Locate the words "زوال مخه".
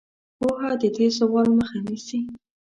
1.17-1.77